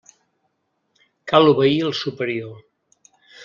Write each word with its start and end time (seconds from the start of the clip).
Cal 1.33 1.51
obeir 1.51 1.77
al 1.91 1.95
superior. 2.03 2.61